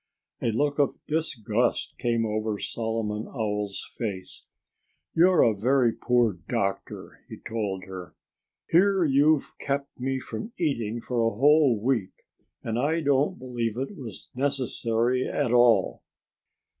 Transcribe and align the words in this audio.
A 0.41 0.49
look 0.49 0.79
of 0.79 0.97
disgust 1.05 1.93
came 1.99 2.25
over 2.25 2.57
Solomon 2.57 3.27
Owl's 3.27 3.87
face. 3.95 4.45
"You're 5.13 5.43
a 5.43 5.53
very 5.55 5.91
poor 5.93 6.39
doctor," 6.49 7.23
he 7.29 7.37
told 7.37 7.83
her. 7.83 8.15
"Here 8.71 9.03
you've 9.03 9.53
kept 9.59 9.99
me 9.99 10.19
from 10.19 10.53
eating 10.57 11.01
for 11.01 11.21
a 11.21 11.35
whole 11.35 11.79
week—and 11.79 12.79
I 12.79 13.01
don't 13.01 13.37
believe 13.37 13.77
it 13.77 13.95
was 13.95 14.31
necessary 14.33 15.27
at 15.27 15.51
all!" 15.53 16.01